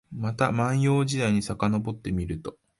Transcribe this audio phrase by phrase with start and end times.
[0.11, 2.57] また万葉時代にさかのぼってみると、